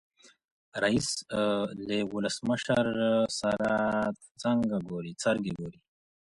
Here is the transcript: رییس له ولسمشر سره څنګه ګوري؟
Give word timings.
رییس 0.83 1.09
له 1.87 1.97
ولسمشر 2.13 2.85
سره 3.39 3.71
څنګه 4.41 4.75
ګوري؟ 4.89 5.73